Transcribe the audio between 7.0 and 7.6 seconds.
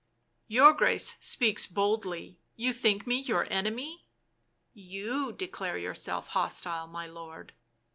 lord."